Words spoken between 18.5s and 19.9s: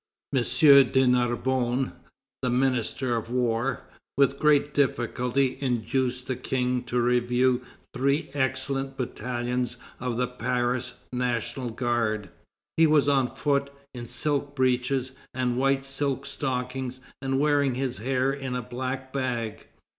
a black bag.